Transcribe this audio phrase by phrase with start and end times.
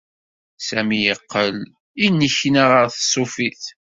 [0.67, 1.57] Sami yeqqel
[2.01, 3.63] yennekna ɣer tṣufit.